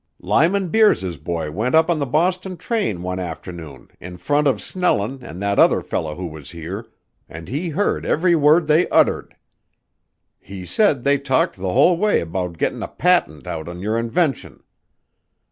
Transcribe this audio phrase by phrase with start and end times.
[0.19, 5.21] Lyman Bearse's boy went up on the Boston train one afternoon in front of Snelling
[5.21, 6.87] an' that other feller who was here,
[7.29, 9.35] an' he heard every word they uttered.
[10.39, 14.63] He said they talked the whole way about gettin' a patent out on your invention.